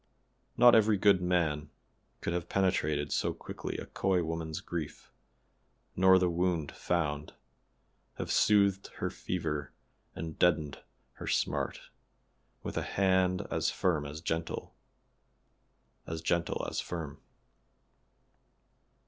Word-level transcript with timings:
Not 0.57 0.73
every 0.73 0.97
good 0.97 1.21
man 1.21 1.69
could 2.21 2.33
have 2.33 2.49
penetrated 2.49 3.11
so 3.11 3.33
quickly 3.35 3.77
a 3.77 3.85
coy 3.85 4.23
woman's 4.23 4.59
grief, 4.59 5.11
nor, 5.95 6.17
the 6.17 6.27
wound 6.27 6.71
found, 6.71 7.35
have 8.15 8.31
soothed 8.31 8.87
her 8.95 9.11
fever 9.11 9.73
and 10.15 10.39
deadened 10.39 10.79
her 11.17 11.27
smart 11.27 11.81
with 12.63 12.77
a 12.77 12.81
hand 12.81 13.45
as 13.51 13.69
firm 13.69 14.07
as 14.07 14.21
gentle, 14.21 14.75
as 16.07 16.23
gentle 16.23 16.65
as 16.67 16.79
firm. 16.81 17.21